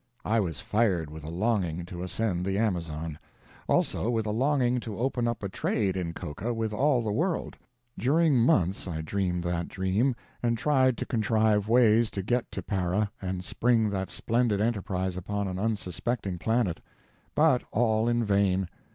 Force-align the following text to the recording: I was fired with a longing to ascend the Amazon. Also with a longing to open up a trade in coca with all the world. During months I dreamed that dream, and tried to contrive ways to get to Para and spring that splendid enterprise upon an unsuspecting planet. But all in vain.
I 0.25 0.39
was 0.39 0.61
fired 0.61 1.11
with 1.11 1.23
a 1.23 1.29
longing 1.29 1.85
to 1.85 2.01
ascend 2.01 2.43
the 2.43 2.57
Amazon. 2.57 3.19
Also 3.67 4.09
with 4.09 4.25
a 4.25 4.31
longing 4.31 4.79
to 4.79 4.97
open 4.97 5.27
up 5.27 5.43
a 5.43 5.47
trade 5.47 5.95
in 5.95 6.11
coca 6.15 6.55
with 6.55 6.73
all 6.73 7.03
the 7.03 7.11
world. 7.11 7.55
During 7.99 8.35
months 8.35 8.87
I 8.87 9.01
dreamed 9.01 9.43
that 9.43 9.67
dream, 9.67 10.15
and 10.41 10.57
tried 10.57 10.97
to 10.97 11.05
contrive 11.05 11.67
ways 11.67 12.09
to 12.09 12.23
get 12.23 12.51
to 12.51 12.63
Para 12.63 13.11
and 13.21 13.43
spring 13.45 13.91
that 13.91 14.09
splendid 14.09 14.59
enterprise 14.59 15.17
upon 15.17 15.47
an 15.47 15.59
unsuspecting 15.59 16.39
planet. 16.39 16.79
But 17.35 17.63
all 17.71 18.07
in 18.09 18.25
vain. 18.25 18.69